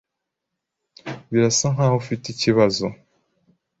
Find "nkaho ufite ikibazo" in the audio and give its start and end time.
1.73-2.85